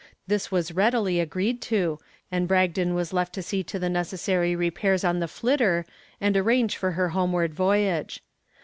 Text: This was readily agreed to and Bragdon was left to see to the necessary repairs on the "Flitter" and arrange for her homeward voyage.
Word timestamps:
This 0.25 0.49
was 0.49 0.71
readily 0.71 1.19
agreed 1.19 1.61
to 1.61 1.99
and 2.31 2.47
Bragdon 2.47 2.95
was 2.95 3.13
left 3.13 3.33
to 3.33 3.43
see 3.43 3.61
to 3.65 3.77
the 3.77 3.87
necessary 3.87 4.55
repairs 4.55 5.03
on 5.03 5.19
the 5.19 5.27
"Flitter" 5.27 5.85
and 6.19 6.35
arrange 6.35 6.75
for 6.75 6.93
her 6.93 7.09
homeward 7.09 7.53
voyage. 7.53 8.23